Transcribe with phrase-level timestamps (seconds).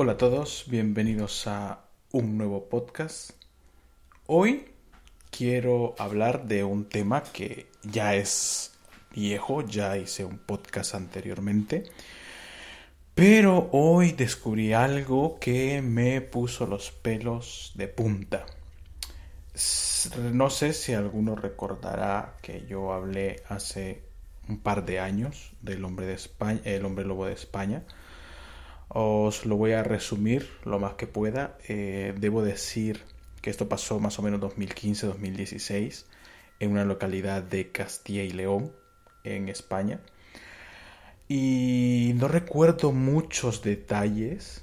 [0.00, 1.80] Hola a todos, bienvenidos a
[2.12, 3.32] un nuevo podcast.
[4.26, 4.70] Hoy
[5.32, 8.78] quiero hablar de un tema que ya es
[9.12, 11.82] viejo, ya hice un podcast anteriormente,
[13.16, 18.46] pero hoy descubrí algo que me puso los pelos de punta.
[20.32, 24.04] No sé si alguno recordará que yo hablé hace
[24.48, 27.82] un par de años del hombre de España, el hombre lobo de España.
[28.88, 31.58] Os lo voy a resumir lo más que pueda.
[31.68, 33.02] Eh, debo decir
[33.42, 36.04] que esto pasó más o menos 2015-2016
[36.60, 38.72] en una localidad de Castilla y León,
[39.24, 40.00] en España.
[41.28, 44.62] Y no recuerdo muchos detalles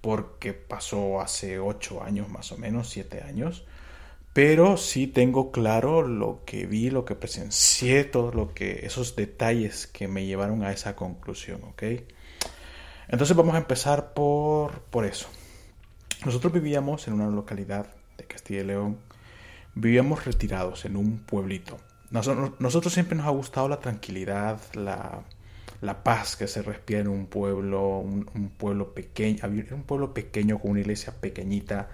[0.00, 3.64] porque pasó hace 8 años más o menos, 7 años.
[4.32, 9.86] Pero sí tengo claro lo que vi, lo que presencié, todo lo que, esos detalles
[9.86, 11.82] que me llevaron a esa conclusión, ¿ok?
[13.08, 15.28] Entonces vamos a empezar por, por eso.
[16.24, 18.98] Nosotros vivíamos en una localidad de Castilla y León,
[19.74, 21.78] vivíamos retirados en un pueblito.
[22.10, 25.22] Nosotros, siempre nos ha gustado la tranquilidad, la,
[25.80, 30.72] la paz que se respira en un pueblo, un, pueblo pequeño, un pueblo pequeño con
[30.72, 31.88] una iglesia pequeñita,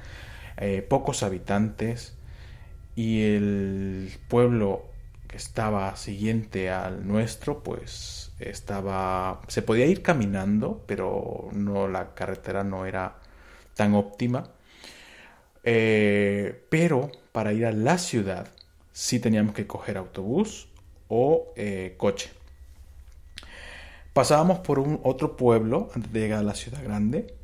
[0.59, 2.15] eh, pocos habitantes
[2.95, 4.92] y el pueblo
[5.33, 12.63] que estaba siguiente al nuestro, pues estaba, se podía ir caminando, pero no la carretera
[12.63, 13.17] no era
[13.75, 14.51] tan óptima.
[15.65, 18.49] Eh, pero para ir a la ciudad
[18.93, 20.69] sí teníamos que coger autobús
[21.09, 22.31] o eh, coche.
[24.13, 27.35] Pasábamos por un otro pueblo antes de llegar a la ciudad grande.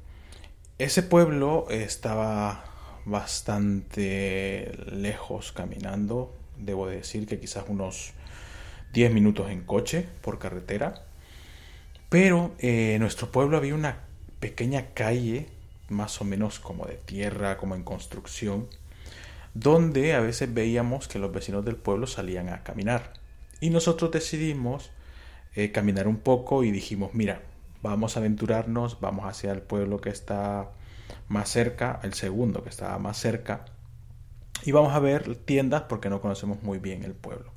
[0.76, 2.64] Ese pueblo estaba
[3.06, 6.37] bastante lejos caminando.
[6.58, 8.12] Debo decir que quizás unos
[8.92, 11.04] 10 minutos en coche por carretera.
[12.08, 14.00] Pero eh, en nuestro pueblo había una
[14.40, 15.48] pequeña calle,
[15.88, 18.68] más o menos como de tierra, como en construcción,
[19.54, 23.12] donde a veces veíamos que los vecinos del pueblo salían a caminar.
[23.60, 24.90] Y nosotros decidimos
[25.54, 27.42] eh, caminar un poco y dijimos, mira,
[27.82, 30.70] vamos a aventurarnos, vamos hacia el pueblo que está
[31.28, 33.64] más cerca, el segundo que estaba más cerca,
[34.68, 37.54] y vamos a ver tiendas porque no conocemos muy bien el pueblo.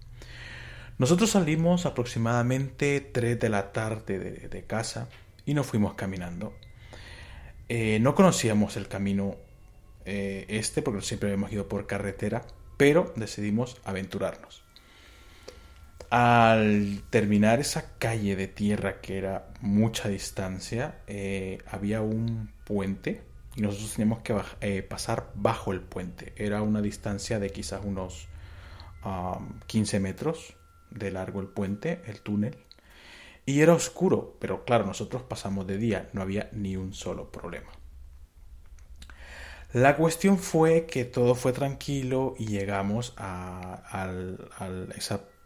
[0.98, 5.10] Nosotros salimos aproximadamente 3 de la tarde de, casa
[5.46, 6.54] y nos fuimos caminando.
[7.68, 9.36] Eh, no conocíamos el camino
[10.06, 12.46] eh, este porque siempre habíamos ido por carretera,
[12.78, 14.64] pero decidimos aventurarnos.
[16.10, 23.62] Al terminar esa calle de tierra que era mucha distancia, eh, había un puente y
[23.62, 26.34] nosotros teníamos que eh, pasar bajo el puente.
[26.38, 28.28] Era una distancia de quizás unos
[29.68, 30.56] 15 metros
[30.92, 32.58] de largo el puente, el túnel.
[33.46, 37.72] Y era oscuro, pero claro, nosotros pasamos de día, no había ni un solo problema.
[39.74, 44.10] La cuestión fue que todo fue tranquilo y llegamos a,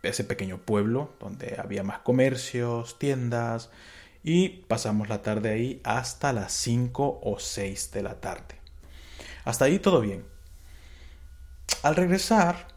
[0.02, 3.70] ese pequeño pueblo donde había más comercios, tiendas,
[4.28, 8.56] y pasamos la tarde ahí hasta las 5 o 6 de la tarde.
[9.44, 10.25] Hasta ahí todo bien.
[11.84, 12.68] Al regresar,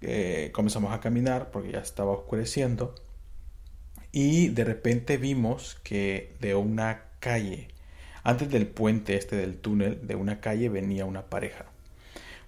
[0.00, 2.96] eh, comenzamos a caminar porque ya estaba oscureciendo
[4.10, 7.68] y de repente vimos que de una calle,
[8.24, 11.66] antes del puente este del túnel, de una calle venía una pareja.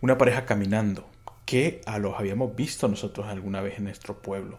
[0.01, 1.09] Una pareja caminando,
[1.45, 4.59] que a los habíamos visto nosotros alguna vez en nuestro pueblo.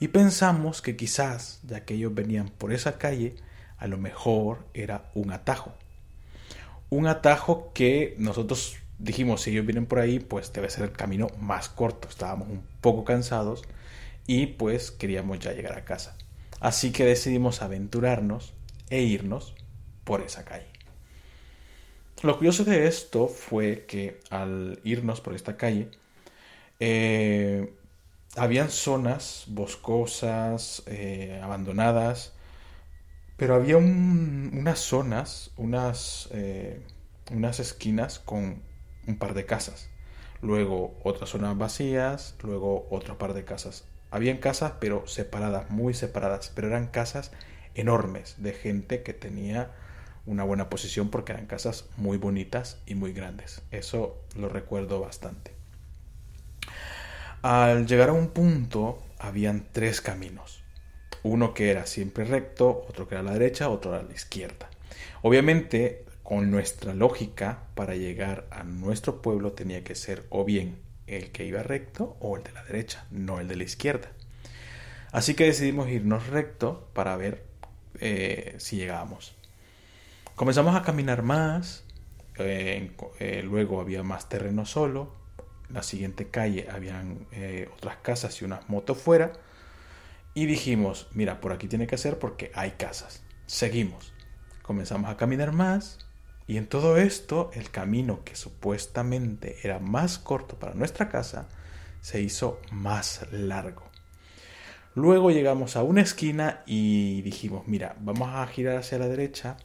[0.00, 3.36] Y pensamos que quizás, ya que ellos venían por esa calle,
[3.78, 5.74] a lo mejor era un atajo.
[6.90, 11.28] Un atajo que nosotros dijimos, si ellos vienen por ahí, pues debe ser el camino
[11.38, 12.08] más corto.
[12.08, 13.62] Estábamos un poco cansados
[14.26, 16.16] y pues queríamos ya llegar a casa.
[16.60, 18.54] Así que decidimos aventurarnos
[18.90, 19.54] e irnos
[20.04, 20.66] por esa calle.
[22.22, 25.90] Lo curioso de esto fue que al irnos por esta calle,
[26.80, 27.74] eh,
[28.36, 32.32] habían zonas boscosas, eh, abandonadas,
[33.36, 36.80] pero había unas zonas, unas, eh,
[37.32, 38.62] unas esquinas con
[39.06, 39.88] un par de casas.
[40.42, 43.84] Luego otras zonas vacías, luego otro par de casas.
[44.10, 47.32] Habían casas, pero separadas, muy separadas, pero eran casas
[47.74, 49.72] enormes de gente que tenía
[50.26, 53.62] una buena posición porque eran casas muy bonitas y muy grandes.
[53.70, 55.63] Eso lo recuerdo bastante.
[57.44, 60.64] Al llegar a un punto, habían tres caminos.
[61.22, 64.70] Uno que era siempre recto, otro que era a la derecha, otro a la izquierda.
[65.20, 71.32] Obviamente, con nuestra lógica, para llegar a nuestro pueblo tenía que ser o bien el
[71.32, 74.10] que iba recto o el de la derecha, no el de la izquierda.
[75.12, 77.44] Así que decidimos irnos recto para ver
[78.00, 79.36] eh, si llegábamos.
[80.34, 81.84] Comenzamos a caminar más,
[82.38, 85.23] eh, eh, luego había más terreno solo,
[85.68, 89.32] la siguiente calle habían eh, otras casas y unas motos fuera,
[90.34, 93.22] y dijimos, mira, por aquí tiene que ser porque hay casas.
[93.46, 94.12] Seguimos,
[94.62, 95.98] comenzamos a caminar más,
[96.46, 101.48] y en todo esto el camino que supuestamente era más corto para nuestra casa,
[102.00, 103.84] se hizo más largo.
[104.94, 109.56] Luego llegamos a una esquina y dijimos, mira, vamos a girar hacia la derecha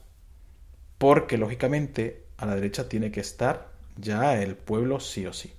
[0.98, 5.52] porque lógicamente a la derecha tiene que estar ya el pueblo sí o sí.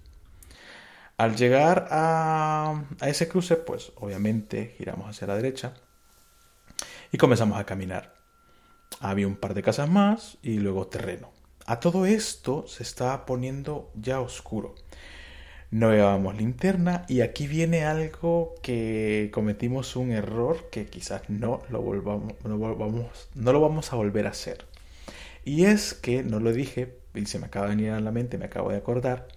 [1.22, 5.76] Al llegar a, ese cruce, pues obviamente giramos hacia la derecha
[7.12, 8.16] y comenzamos a caminar.
[9.02, 11.30] Había un par de casas más y luego terreno.
[11.68, 14.74] A todo esto se estaba poniendo ya oscuro
[15.70, 21.84] no llevábamos linterna y aquí viene algo que cometimos un error que quizás no lo
[21.84, 24.66] volvamos, no, no lo vamos a volver a hacer.
[25.46, 28.40] Y es que, no lo dije, y se me acaba de venir a la mente,
[28.40, 29.28] me acabo de acordar,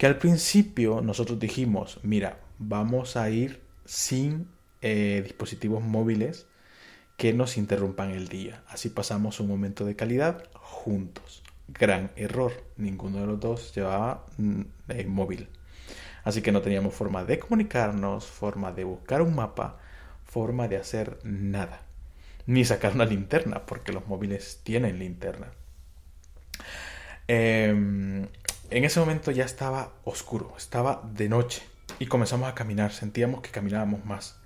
[0.00, 4.48] que al principio nosotros dijimos, mira, vamos a ir sin
[4.80, 6.46] eh, dispositivos móviles
[7.18, 8.62] que nos interrumpan el día.
[8.68, 11.42] Así pasamos un momento de calidad juntos.
[11.68, 15.48] Gran error, ninguno de los dos llevaba mm, eh, móvil.
[16.24, 19.80] Así que no teníamos forma de comunicarnos, forma de buscar un mapa,
[20.24, 21.82] forma de hacer nada.
[22.46, 25.48] Ni sacar una linterna, porque los móviles tienen linterna.
[27.32, 28.26] Em,
[28.70, 31.62] en ese momento ya estaba oscuro, estaba de noche
[31.98, 34.36] y comenzamos a caminar, sentíamos que caminábamos más.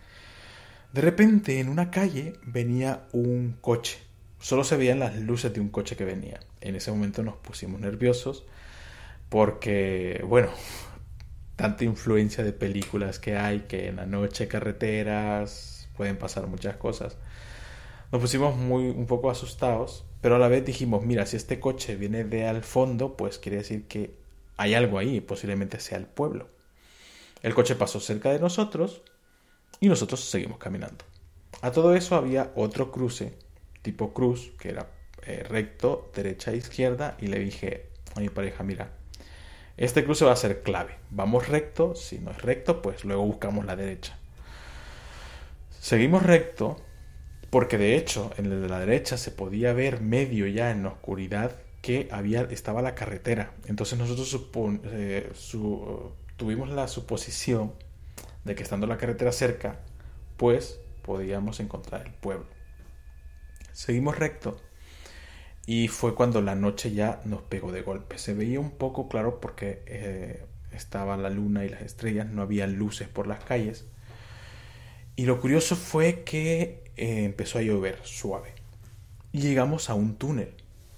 [0.93, 3.99] De repente en una calle venía un coche,
[4.41, 6.41] solo se veían las luces de un coche que venía.
[6.61, 8.45] En ese momento nos pusimos nerviosos
[9.29, 10.49] porque, bueno,
[11.57, 17.17] tanta influencia de películas que hay, que en la noche carreteras pueden pasar muchas cosas.
[18.11, 21.97] Nos pusimos muy un poco asustados, pero a la vez dijimos, mira, si este coche
[21.97, 24.15] viene de al fondo, pues quiere decir que
[24.57, 26.49] hay algo ahí, posiblemente sea el pueblo.
[27.43, 29.03] El coche pasó cerca de nosotros
[29.81, 31.05] y nosotros seguimos caminando.
[31.61, 33.35] A todo eso había otro cruce,
[33.83, 34.87] tipo cruz, que era
[35.27, 38.93] eh, recto, derecha e izquierda, y le dije a mi pareja, mira,
[39.77, 40.97] este cruce va a ser clave.
[41.11, 44.17] Vamos recto, si no es recto, pues luego buscamos la derecha.
[45.81, 46.79] Seguimos recto
[47.55, 50.89] porque de hecho en el de la derecha se podía ver medio ya en la
[50.89, 53.53] oscuridad que había, estaba la carretera.
[53.67, 54.37] Entonces nosotros
[54.87, 55.31] eh,
[56.37, 57.73] tuvimos la suposición
[58.43, 59.79] de que estando la carretera cerca,
[60.37, 62.47] pues podíamos encontrar el pueblo.
[63.71, 64.61] Seguimos recto
[65.65, 68.19] y fue cuando la noche ya nos pegó de golpe.
[68.19, 72.67] Se veía un poco claro porque eh, estaba la luna y las estrellas, no había
[72.67, 73.87] luces por las calles.
[75.15, 78.55] Y lo curioso fue que eh, empezó a llover suave.
[79.33, 80.55] Y llegamos a un túnel,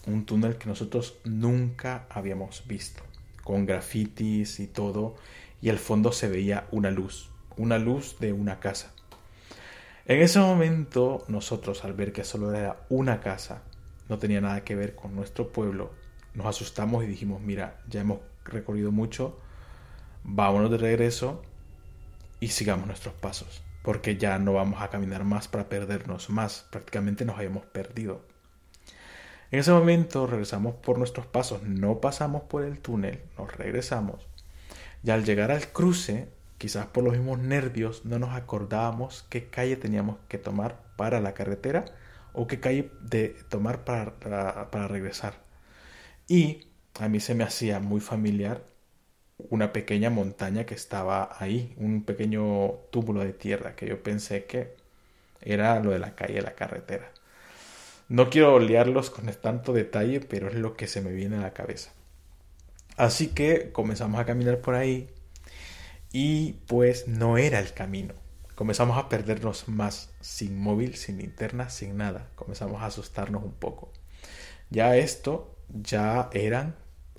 [0.07, 3.03] un túnel que nosotros nunca habíamos visto,
[3.43, 5.17] con grafitis y todo,
[5.63, 8.93] y al fondo se veía una luz, una luz de una casa.
[10.05, 13.63] En ese momento nosotros al ver que solo era una casa,
[14.09, 15.91] no tenía nada que ver con nuestro pueblo,
[16.35, 19.39] nos asustamos y dijimos, mira, ya hemos recorrido mucho,
[20.23, 21.43] vámonos de regreso
[22.39, 27.25] y sigamos nuestros pasos, porque ya no vamos a caminar más para perdernos más, prácticamente
[27.25, 28.21] nos habíamos perdido.
[29.53, 34.27] En ese momento regresamos por nuestros pasos, no pasamos por el túnel, nos regresamos
[35.05, 36.29] y al llegar al cruce,
[36.59, 41.33] quizás por los mismos nervios, no nos acordábamos qué calle teníamos que tomar para la
[41.33, 41.85] carretera
[42.33, 45.35] o qué calle de tomar para, para, regresar.
[46.27, 46.67] Y
[46.99, 48.65] a mí se me hacía muy familiar
[49.39, 54.75] una pequeña montaña que estaba ahí, un pequeño túmulo de tierra que yo pensé que
[55.43, 57.11] era lo de la calle, la carretera.
[58.09, 61.53] No quiero liarlos con tanto detalle, pero es lo que se me viene a la
[61.53, 61.93] cabeza.
[62.97, 65.11] Así que comenzamos a caminar por ahí
[66.13, 68.15] y pues no era el camino.
[68.55, 72.31] Comenzamos a perdernos más, sin móvil, sin linterna, sin nada.
[72.37, 73.93] Comenzamos a asustarnos un poco.
[74.71, 76.75] Ya esto, ya eran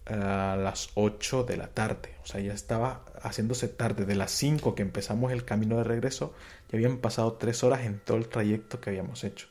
[0.09, 2.15] eh, las 8 de la tarde.
[2.23, 4.05] O sea, ya estaba haciéndose tarde.
[4.05, 6.33] De las 5 que empezamos el camino de regreso,
[6.69, 9.47] ya habían pasado 3 horas en todo el trayecto que habíamos hecho.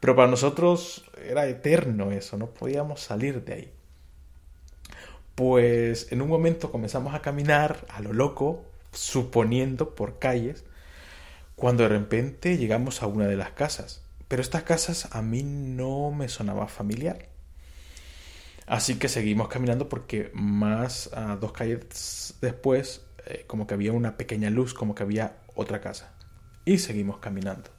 [0.00, 3.72] Pero para nosotros era eterno eso, no podíamos salir de ahí.
[5.34, 10.64] Pues en un momento comenzamos a caminar a lo loco, suponiendo por calles,
[11.56, 14.02] cuando de repente llegamos a una de las casas.
[14.28, 17.33] Pero estas casas a mí no me sonaba familiar.
[18.66, 24.16] Así que seguimos caminando porque más a dos calles después, eh, como que había una
[24.16, 26.12] pequeña luz, como que había otra casa.
[26.64, 27.70] Y seguimos caminando.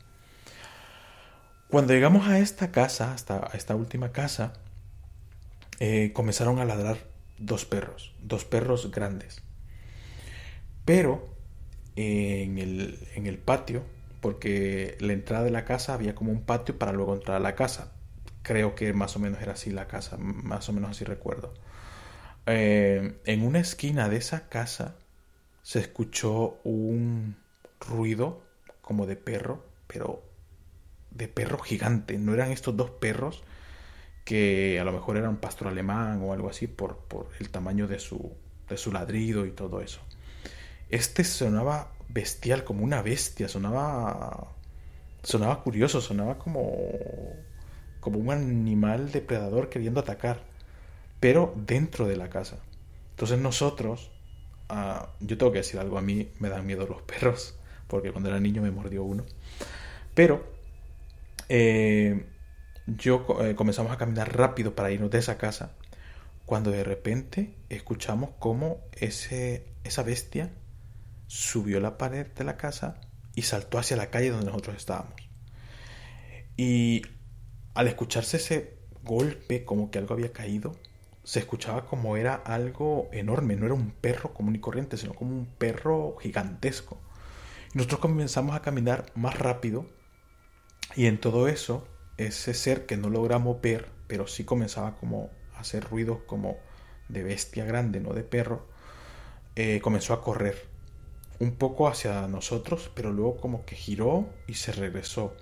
[1.70, 4.54] Cuando llegamos a esta casa, hasta a esta última casa,
[5.80, 6.98] eh, comenzaron a ladrar
[7.39, 9.42] dos perros, dos perros grandes.
[10.86, 11.27] Pero
[11.96, 13.84] en, el, en el patio,
[14.22, 17.56] porque la entrada de la casa había como un patio para luego entrar a la
[17.56, 17.92] casa.
[18.45, 21.51] Creo que más o menos era así la casa, más o menos así recuerdo.
[22.45, 24.93] Eh, en una esquina de esa casa
[25.63, 27.37] se escuchó un
[27.79, 28.43] ruido
[28.83, 30.21] como de perro, pero
[31.09, 32.19] de perro gigante.
[32.19, 33.43] No eran estos dos perros
[34.25, 37.97] que a lo mejor eran pastor alemán o algo así por, por el tamaño de
[37.97, 38.31] su,
[38.69, 40.01] de su ladrido y todo eso.
[40.91, 44.51] Este sonaba bestial, como una bestia, sonaba
[45.23, 46.71] sonaba curioso, sonaba como
[48.05, 50.43] como un animal depredador queriendo atacar,
[51.19, 52.59] pero dentro de la casa.
[53.09, 54.12] Entonces nosotros,
[54.69, 57.57] ah, yo tengo que decir algo, a mí me dan miedo los perros,
[57.88, 59.25] porque cuando era niño me mordió uno,
[60.13, 60.45] pero
[61.50, 62.27] eh,
[62.85, 65.71] yo eh, comenzamos a caminar rápido para irnos de esa casa,
[66.45, 70.51] cuando de repente escuchamos cómo ese, esa bestia
[71.25, 73.01] subió la pared de la casa
[73.33, 75.15] y saltó hacia la calle donde nosotros estábamos.
[76.55, 77.01] Y
[77.75, 80.75] al escucharse ese golpe, como que algo había caído,
[81.24, 85.32] se escuchaba como era algo enorme, no era un perro común y corriente, sino como
[85.32, 86.98] un perro gigantesco.
[87.74, 89.86] Y nosotros comenzamos a caminar más rápido
[90.96, 95.60] y en todo eso, ese ser que no logramos ver, pero sí comenzaba como a
[95.60, 96.58] hacer ruidos como
[97.10, 98.67] de bestia grande, no de perro,
[99.55, 100.67] eh, comenzó a correr
[101.39, 105.36] un poco hacia nosotros, pero luego como que giró y se regresó.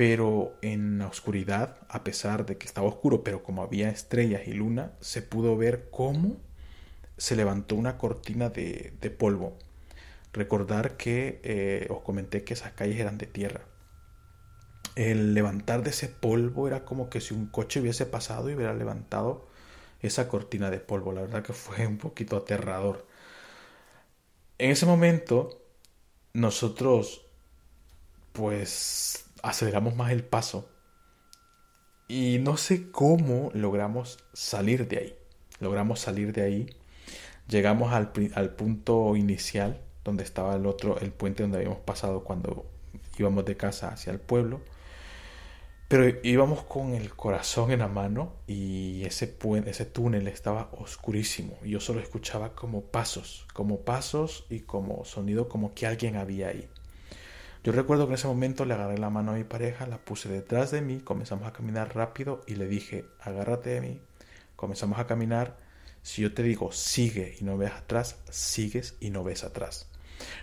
[0.00, 4.54] Pero en la oscuridad, a pesar de que estaba oscuro, pero como había estrellas y
[4.54, 6.38] luna, se pudo ver cómo
[7.18, 9.58] se levantó una cortina de, polvo.
[10.32, 13.60] Recordar que eh, os comenté que esas calles eran de tierra.
[14.96, 18.72] El levantar de ese polvo era como que si un coche hubiese pasado y hubiera
[18.72, 19.48] levantado
[20.00, 21.12] esa cortina de polvo.
[21.12, 23.06] La verdad que fue un poquito aterrador.
[24.56, 25.60] En ese momento,
[26.32, 27.26] nosotros,
[28.32, 30.68] pues, aceleramos más el paso.
[32.08, 35.14] Y no sé cómo logramos salir de ahí.
[35.60, 36.66] Logramos salir de ahí.
[37.48, 42.66] Llegamos al, al punto inicial, donde estaba el otro, el puente donde habíamos pasado cuando
[43.18, 44.60] íbamos de casa hacia el pueblo.
[45.88, 51.58] Pero íbamos con el corazón en la mano y ese, puente, ese túnel estaba oscurísimo.
[51.64, 56.48] Y yo solo escuchaba como pasos, como pasos y como sonido como que alguien había
[56.48, 56.68] ahí.
[57.62, 60.28] Yo recuerdo que en ese momento le agarré la mano a mi pareja, la puse
[60.28, 64.00] detrás de mí, comenzamos a caminar rápido y le dije, agárrate de mí.
[64.56, 65.58] Comenzamos a caminar.
[66.02, 69.90] Si yo te digo sigue y no ves atrás, sigues y no ves atrás.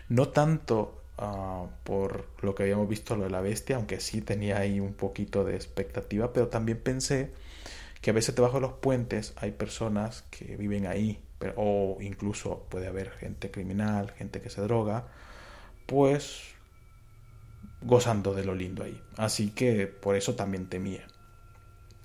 [0.10, 4.60] No tanto Ah, por lo que habíamos visto lo de la bestia, aunque sí tenía
[4.60, 7.32] ahí un poquito de expectativa, pero también pensé
[8.02, 11.20] que a veces debajo de los puentes hay personas que viven ahí,
[11.56, 15.08] o incluso puede haber gente criminal, gente que se droga,
[15.88, 16.56] pues
[17.88, 19.02] gozando de lo lindo ahí.
[19.16, 21.08] Así que por eso también temía.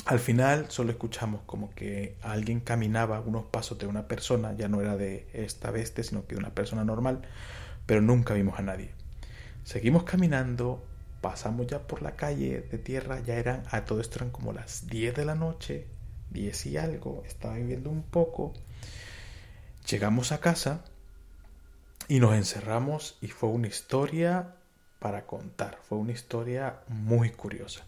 [0.07, 4.81] Al final solo escuchamos como que alguien caminaba unos pasos de una persona, ya no
[4.81, 7.23] era de esta bestia, sino que de una persona normal,
[7.87, 8.93] pero nunca vimos a nadie.
[9.65, 10.85] Seguimos caminando,
[11.21, 15.15] pasamos ya por la calle de tierra, ya eran, a todo esto como las 10
[15.15, 15.87] de la noche,
[16.31, 18.53] 10 y algo, estaba viviendo un poco.
[19.89, 20.85] Llegamos a casa
[22.09, 24.57] y nos encerramos y fue una historia
[25.03, 27.85] para contar, fue una historia muy curiosa.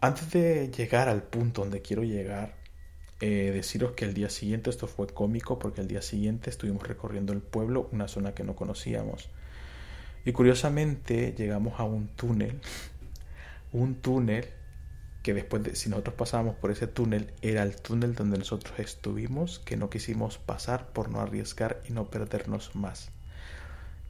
[0.00, 2.56] Antes de llegar al punto donde quiero llegar,
[3.20, 7.32] eh, deciros que el día siguiente, esto fue cómico porque el día siguiente estuvimos recorriendo
[7.32, 9.30] el pueblo, una zona que no conocíamos.
[10.24, 12.60] Y curiosamente llegamos a un túnel,
[13.72, 14.48] un túnel
[15.22, 19.60] que después de, si nosotros pasábamos por ese túnel, era el túnel donde nosotros estuvimos,
[19.60, 23.12] que no quisimos pasar por no arriesgar y no perdernos más.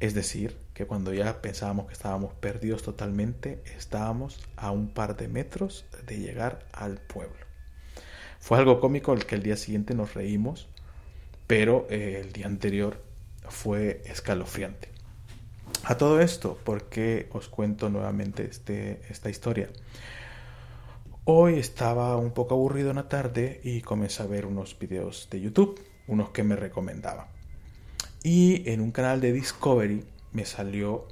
[0.02, 5.28] Es decir, que cuando ya pensábamos que estábamos perdidos totalmente, estábamos a un par de
[5.28, 7.46] metros de llegar al pueblo.
[8.40, 10.66] Fue algo cómico el que el día siguiente nos reímos,
[11.46, 13.00] pero eh, el día anterior
[13.48, 14.88] fue escalofriante.
[15.84, 19.68] A todo esto, ¿por qué os cuento nuevamente este, esta historia?
[21.26, 25.42] Hoy estaba un poco aburrido en la tarde y comencé a ver unos videos de
[25.42, 27.31] YouTube, unos que me recomendaba.
[28.22, 31.08] Y en un canal de Discovery me salió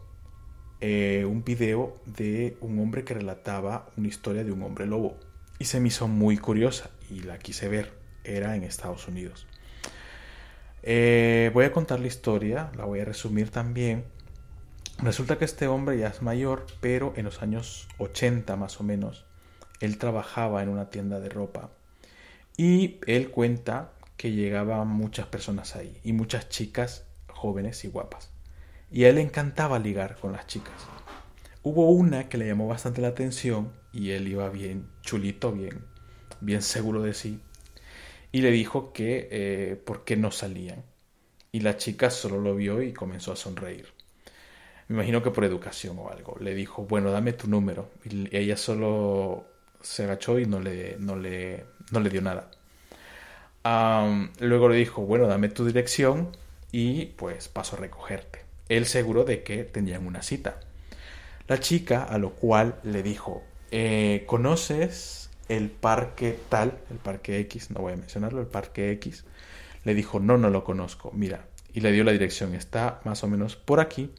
[0.80, 5.18] eh, un video de un hombre que relataba una historia de un hombre lobo.
[5.58, 7.92] Y se me hizo muy curiosa y la quise ver.
[8.22, 9.46] Era en Estados Unidos.
[10.82, 14.04] Eh, voy a contar la historia, la voy a resumir también
[15.02, 19.24] Resulta que este hombre ya es mayor, pero en los años 80 más o menos,
[19.80, 21.70] él trabajaba en una tienda de ropa
[22.58, 28.28] y él cuenta que llegaban muchas personas ahí y muchas chicas jóvenes y guapas.
[28.90, 30.74] Y a él le encantaba ligar con las chicas.
[31.62, 35.86] Hubo una que le llamó bastante la atención y él iba bien chulito, bien,
[36.42, 37.40] bien seguro de sí.
[38.30, 40.84] Y le dijo que eh, por qué no salían.
[41.50, 43.86] Y la chica solo lo vio y comenzó a sonreír
[44.88, 46.36] me imagino que por educación o algo.
[46.40, 47.92] Le dijo, bueno, dame tu número.
[48.04, 49.46] Y ella solo
[49.80, 52.50] se agachó y no le, no le, no le dio nada.
[53.64, 56.36] Luego le dijo, bueno, dame tu dirección
[56.72, 58.40] y pues paso a recogerte.
[58.68, 60.60] Él seguro de que tenían una cita.
[61.48, 67.70] La chica, a lo cual le dijo, eh, ¿conoces el parque tal, el parque X?
[67.70, 69.24] No voy a mencionarlo, el parque X.
[69.84, 71.10] Le dijo, no, no lo conozco.
[71.12, 72.54] Mira, y le dio la dirección.
[72.54, 74.10] Está más o menos por aquí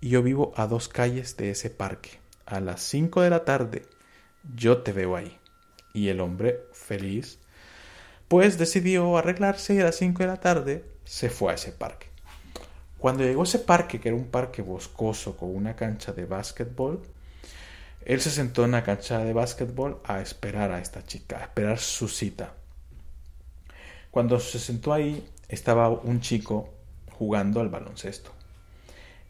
[0.00, 2.18] y yo vivo a dos calles de ese parque.
[2.46, 3.86] A las 5 de la tarde
[4.54, 5.38] yo te veo ahí.
[5.94, 7.38] Y el hombre, feliz,
[8.28, 12.06] pues decidió arreglarse y a las 5 de la tarde se fue a ese parque.
[12.98, 17.02] Cuando llegó a ese parque, que era un parque boscoso con una cancha de básquetbol,
[18.04, 21.78] él se sentó en la cancha de básquetbol a esperar a esta chica, a esperar
[21.78, 22.54] su cita.
[24.10, 26.72] Cuando se sentó ahí, estaba un chico
[27.10, 28.30] jugando al baloncesto.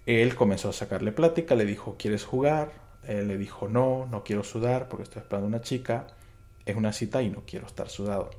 [0.06, 2.72] Él comenzó a sacarle plática, le dijo, ¿quieres jugar?
[3.06, 6.06] Él le dijo, no, no quiero sudar porque estoy esperando a una chica,
[6.66, 8.30] es una cita y no quiero estar sudado.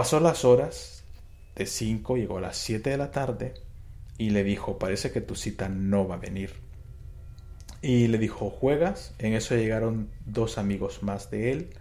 [0.00, 1.04] Pasó las horas,
[1.56, 3.52] de 5 llegó a las 7 de la tarde
[4.16, 6.54] y le dijo, parece que tu cita no va a venir.
[7.82, 9.12] Y le dijo, ¿juegas?
[9.18, 11.76] En eso llegaron dos amigos más de él,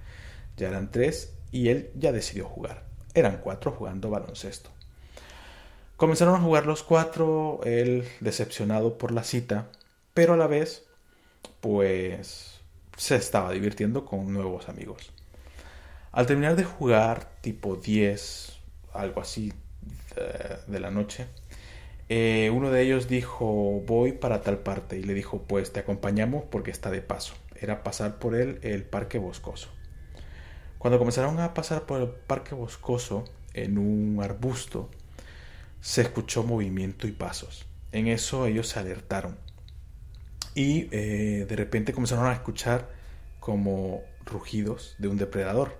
[0.58, 2.84] ya eran tres, y él ya decidió jugar.
[3.14, 4.70] Eran cuatro jugando baloncesto.
[5.96, 9.70] Comenzaron a jugar los cuatro, él decepcionado por la cita,
[10.14, 10.84] pero a la vez,
[11.62, 12.60] pues
[12.98, 15.14] se estaba divirtiendo con nuevos amigos.
[16.12, 18.60] Al terminar de jugar, tipo 10,
[18.94, 19.54] algo así
[20.68, 21.28] de, la noche,
[22.10, 26.44] eh, uno de ellos dijo, voy para tal parte, y le dijo, pues te acompañamos
[26.50, 27.36] porque está de paso.
[27.56, 29.70] Era pasar por él el parque boscoso.
[30.80, 34.90] Cuando comenzaron a pasar por el parque boscoso, en un arbusto,
[35.82, 37.66] se escuchó movimiento y pasos.
[37.92, 39.38] En eso ellos se alertaron.
[40.56, 42.90] Y eh, de repente comenzaron a escuchar
[43.40, 45.78] como rugidos de un depredador.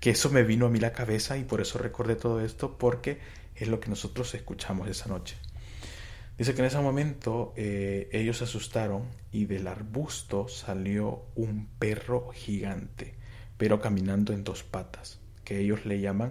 [0.00, 3.18] Que eso me vino a mí la cabeza y por eso recordé todo esto porque
[3.54, 5.36] es lo que nosotros escuchamos esa noche.
[6.38, 12.30] Dice que en ese momento eh, ellos se asustaron y del arbusto salió un perro
[12.32, 13.14] gigante,
[13.58, 16.30] pero caminando en dos patas, que ellos le llaman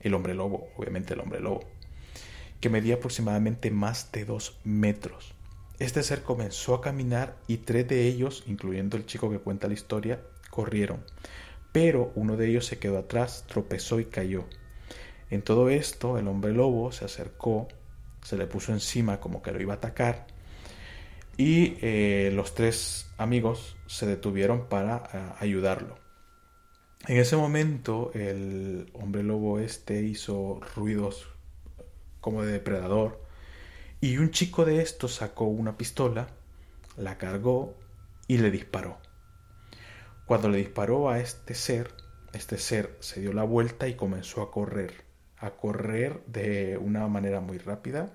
[0.00, 1.64] el hombre lobo, obviamente el hombre lobo
[2.60, 5.34] que medía aproximadamente más de dos metros.
[5.78, 9.74] Este ser comenzó a caminar y tres de ellos, incluyendo el chico que cuenta la
[9.74, 11.04] historia, corrieron.
[11.76, 14.46] Pero uno de ellos se quedó atrás, tropezó y cayó.
[15.28, 17.68] En todo esto, el hombre lobo se acercó,
[18.22, 20.26] se le puso encima como que lo iba a atacar
[21.36, 25.98] y eh, los tres amigos se detuvieron para eh, ayudarlo.
[27.08, 31.28] En ese momento el hombre lobo este hizo ruidos
[32.22, 33.22] como de depredador.
[34.00, 36.28] Y un chico de estos sacó una pistola,
[36.96, 37.74] la cargó
[38.28, 38.96] y le disparó.
[40.26, 41.94] Cuando le disparó a este ser,
[42.32, 45.04] este ser se dio la vuelta y comenzó a correr,
[45.38, 48.12] a correr de una manera muy rápida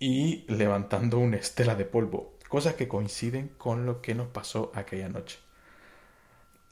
[0.00, 5.08] y levantando una estela de polvo, cosas que coinciden con lo que nos pasó aquella
[5.08, 5.38] noche.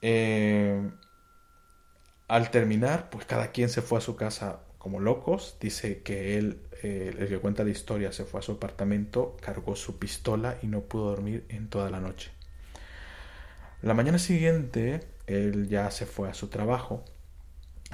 [0.03, 0.91] Eh,
[2.29, 5.57] al terminar, pues cada quien se fue a su casa como locos.
[5.61, 9.77] Dice que él, eh, el que cuenta la historia, se fue a su apartamento, cargó
[9.77, 12.38] su pistola y no pudo dormir en toda la noche.
[13.83, 17.05] La mañana siguiente, él ya se fue a su trabajo.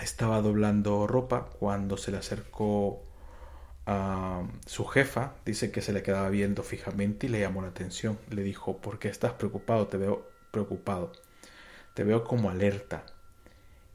[0.02, 3.02] Estaba doblando ropa cuando se le acercó
[3.86, 5.34] a su jefa.
[5.44, 8.18] Dice que se le quedaba viendo fijamente y le llamó la atención.
[8.30, 9.86] Le dijo, ¿por qué estás preocupado?
[9.88, 11.12] Te veo preocupado.
[11.94, 13.04] Te veo como alerta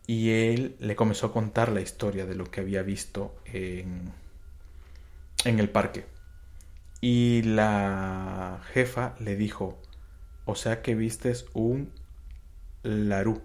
[0.10, 4.12] y él le comenzó a contar la historia de lo que había visto en,
[5.46, 6.06] en el parque.
[7.00, 9.80] Y la jefa le dijo,
[10.50, 11.92] o sea que vistes un
[12.84, 13.42] larú.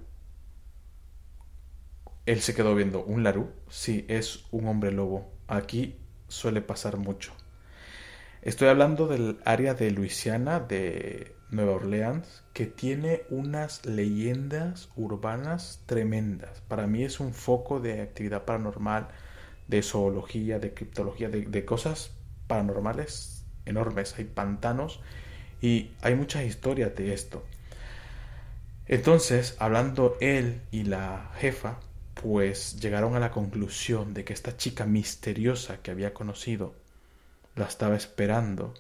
[2.26, 3.50] Él se quedó viendo, ¿un larú?
[3.68, 5.30] Sí, es un hombre lobo.
[5.46, 5.96] Aquí
[6.28, 7.32] suele pasar mucho.
[8.40, 16.62] Estoy hablando del área de Luisiana, de Nueva Orleans, que tiene unas leyendas urbanas tremendas.
[16.62, 19.08] Para mí es un foco de actividad paranormal,
[19.68, 22.12] de zoología, de criptología, de, cosas
[22.46, 25.00] paranormales enormes, hay pantanos
[25.60, 27.44] y hay muchas historias de esto.
[28.86, 31.80] Entonces, hablando él y la jefa,
[32.14, 36.74] pues llegaron a la conclusión de que esta chica misteriosa que había conocido
[37.56, 38.74] la estaba esperando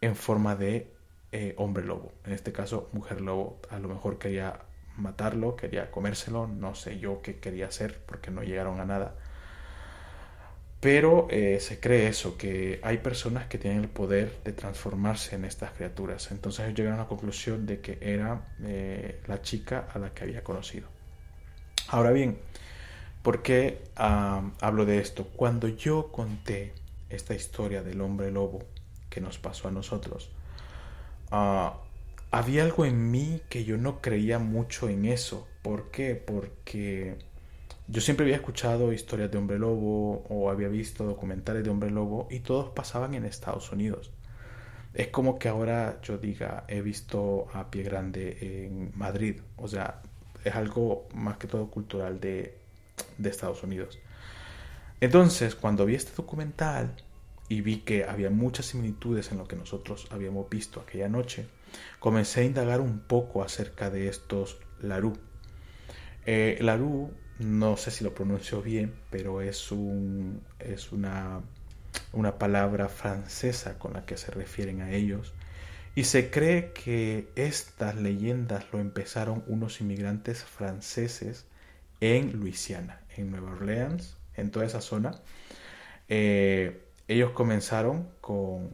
[0.00, 0.92] en forma de
[1.32, 3.60] eh, hombre lobo, en este caso mujer lobo.
[3.70, 4.60] A lo mejor quería
[4.96, 9.16] matarlo, quería comérselo, no sé yo qué quería hacer porque no llegaron a nada.
[10.84, 15.46] Pero eh, se cree eso, que hay personas que tienen el poder de transformarse en
[15.46, 16.30] estas criaturas.
[16.30, 20.24] Entonces ellos llegaron a la conclusión de que era eh, la chica a la que
[20.24, 20.86] había conocido.
[21.88, 22.36] Ahora bien,
[23.22, 25.28] ¿por qué hablo de esto?
[25.34, 26.74] Cuando yo conté
[27.08, 28.62] esta historia del hombre lobo
[29.08, 30.32] que nos pasó a nosotros,
[31.30, 31.78] ah,
[32.30, 35.48] había algo en mí que yo no creía mucho en eso.
[35.62, 36.14] ¿Por qué?
[36.14, 37.16] Porque
[37.86, 42.28] yo siempre había escuchado historias de hombre lobo o había visto documentales de hombre lobo
[42.30, 44.10] y todos pasaban en Estados Unidos.
[44.94, 49.40] Es como que ahora yo diga, he visto a Pie Grande en Madrid.
[49.56, 50.00] O sea,
[50.44, 52.58] es algo más que todo cultural de,
[53.18, 53.98] de Estados Unidos.
[55.00, 56.94] Entonces, cuando vi este documental
[57.48, 61.48] y vi que había muchas similitudes en lo que nosotros habíamos visto aquella noche,
[61.98, 65.18] comencé a indagar un poco acerca de estos Larú.
[66.26, 71.42] Eh, Larú no sé si lo pronuncio bien, pero es, un, es una,
[72.12, 75.34] una palabra francesa con la que se refieren a ellos.
[75.96, 81.46] Y se cree que estas leyendas lo empezaron unos inmigrantes franceses
[82.00, 85.12] en Luisiana, en Nueva Orleans, en toda esa zona.
[86.08, 88.70] Eh, ellos comenzaron con,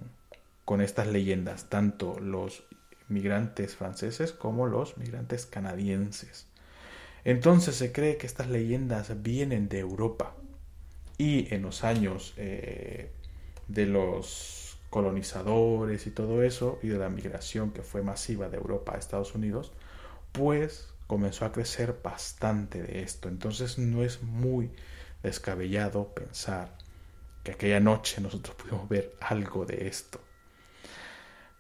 [0.65, 2.65] con estas leyendas, tanto los
[3.09, 6.50] migrantes franceses como los migrantes canadienses.
[7.25, 10.35] Entonces se cree que estas leyendas vienen de Europa
[11.19, 13.11] y en los años eh,
[13.69, 18.95] de los colonizadores y todo eso y de la migración que fue masiva de Europa
[18.95, 19.73] a Estados Unidos,
[20.33, 23.29] pues comenzó a crecer bastante de esto.
[23.29, 24.71] Entonces no es muy
[25.23, 26.77] descabellado pensar
[27.45, 30.21] que aquella noche nosotros pudimos ver algo de esto.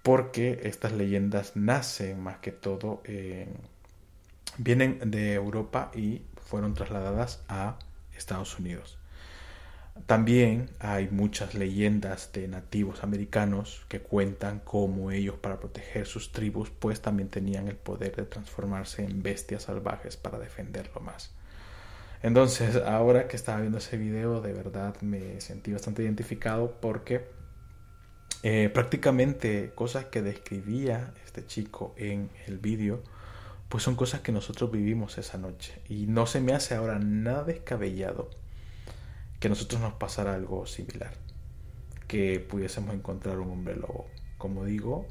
[0.03, 3.49] Porque estas leyendas nacen más que todo en
[4.63, 7.79] vienen de Europa y fueron trasladadas a
[8.15, 8.99] Estados Unidos.
[10.07, 16.71] También hay muchas leyendas de nativos americanos que cuentan cómo ellos para proteger sus tribus
[16.71, 21.33] pues también tenían el poder de transformarse en bestias salvajes para defenderlo más.
[22.23, 27.27] Entonces ahora que estaba viendo ese video de verdad me sentí bastante identificado porque
[28.43, 33.03] eh, prácticamente cosas que describía este chico en el vídeo
[33.71, 35.81] pues son cosas que nosotros vivimos esa noche.
[35.89, 38.29] Y no se me hace ahora nada descabellado
[39.39, 41.13] que a nosotros nos pasara algo similar.
[42.09, 44.09] Que pudiésemos encontrar un hombre lobo.
[44.39, 45.07] Como digo,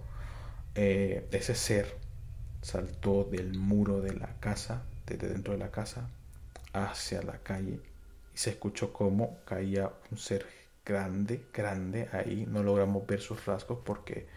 [0.76, 1.95] eh, ese ser
[2.62, 6.10] saltó del muro de la casa, desde dentro de la casa,
[6.74, 7.80] hacia la calle.
[8.36, 10.45] Y se escuchó cómo caía un ser
[10.86, 12.45] grande, grande ahí.
[12.45, 14.28] No logramos ver sus rasgos porque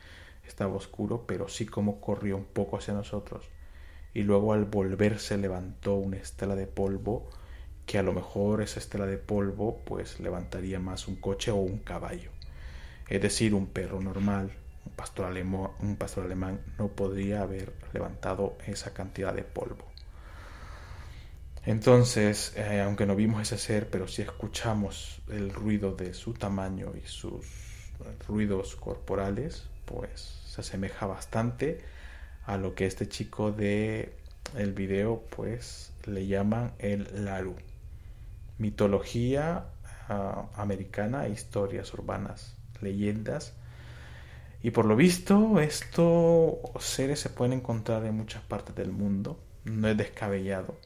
[0.46, 3.51] estaba oscuro, pero sí como corrió un poco hacia nosotros
[4.14, 7.30] y luego al volverse levantó una estela de polvo
[7.86, 11.78] que a lo mejor esa estela de polvo pues levantaría más un coche o un
[11.78, 12.30] caballo.
[13.08, 14.52] Es decir, un perro normal,
[14.86, 19.84] un pastor, alemán, un pastor alemán no podría haber levantado esa cantidad de polvo.
[21.64, 26.92] Entonces, eh, aunque no vimos ese ser, pero sí escuchamos el ruido de su tamaño
[26.96, 27.46] y sus
[28.26, 31.84] ruidos corporales, pues se asemeja bastante
[32.44, 34.14] a lo que este chico de
[34.56, 37.54] el video pues le llaman el Laru.
[38.58, 39.66] Mitología
[40.08, 43.54] ah, americana, historias urbanas, leyendas.
[44.62, 49.38] Y por lo visto, estos seres se pueden encontrar en muchas partes del mundo.
[49.64, 50.76] No es descabellado.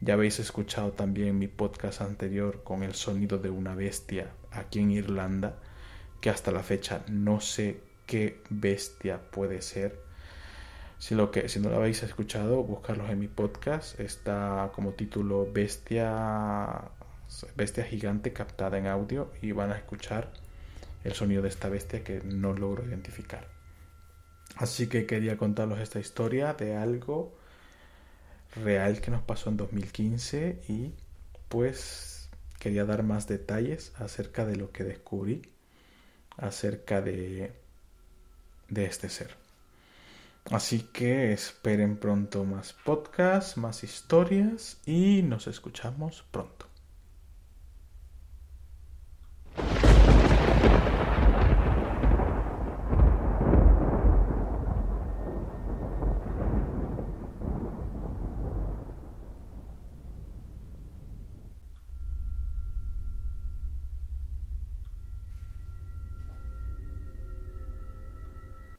[0.00, 4.90] Ya habéis escuchado también mi podcast anterior con el sonido de una bestia aquí en
[4.90, 5.58] Irlanda,
[6.20, 10.11] que hasta la fecha no sé qué bestia puede ser
[11.02, 13.98] si, no lo habéis escuchado, buscarlos en mi podcast.
[13.98, 16.80] Está como título Bestia,
[17.56, 20.32] bestia gigante captada en audio y van a escuchar
[21.02, 23.48] el sonido de esta bestia que no logro identificar.
[24.54, 27.36] Así que quería contarles esta historia de algo
[28.54, 30.94] real que nos pasó en 2015 y
[31.48, 35.42] pues quería dar más detalles acerca de lo que descubrí
[36.36, 37.50] acerca de,
[38.68, 39.41] de este ser.
[40.50, 46.71] Así que esperen pronto más podcasts, más historias y nos escuchamos pronto.